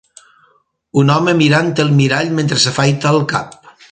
Un 1.01 1.11
home 1.15 1.35
mirant 1.41 1.69
el 1.85 1.93
mirall 2.01 2.33
mentre 2.39 2.59
s'afaita 2.65 3.15
el 3.19 3.23
cap 3.37 3.57